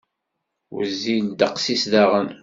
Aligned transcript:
Wezzil 0.75 1.25
ddeqs-is 1.31 1.83
daɣen. 1.91 2.29